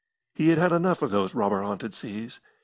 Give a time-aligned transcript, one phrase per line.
[0.33, 2.39] He had had enough of those robber haunted seas.